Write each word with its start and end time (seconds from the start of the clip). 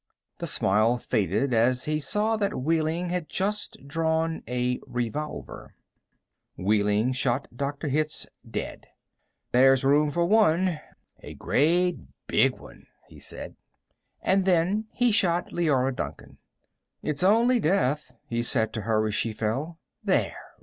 The 0.39 0.47
smile 0.47 0.97
faded 0.97 1.53
as 1.53 1.85
he 1.85 1.99
saw 1.99 2.35
that 2.37 2.55
Wehling 2.59 3.09
had 3.09 3.29
just 3.29 3.77
drawn 3.87 4.41
a 4.49 4.79
revolver. 4.87 5.75
Wehling 6.57 7.13
shot 7.13 7.47
Dr. 7.55 7.87
Hitz 7.87 8.25
dead. 8.49 8.87
"There's 9.51 9.83
room 9.85 10.09
for 10.09 10.25
one 10.25 10.79
a 11.19 11.35
great 11.35 11.99
big 12.25 12.57
one," 12.57 12.87
he 13.09 13.19
said. 13.19 13.55
And 14.23 14.45
then 14.45 14.87
he 14.91 15.11
shot 15.11 15.51
Leora 15.53 15.95
Duncan. 15.95 16.39
"It's 17.03 17.21
only 17.21 17.59
death," 17.59 18.11
he 18.27 18.41
said 18.41 18.73
to 18.73 18.81
her 18.81 19.05
as 19.05 19.13
she 19.13 19.31
fell. 19.31 19.77
"There! 20.03 20.55